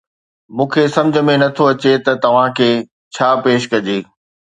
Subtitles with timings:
[0.55, 2.69] مون کي سمجهه ۾ نه ٿو اچي ته توهان کي
[3.15, 3.99] ڇا پيش ڪجي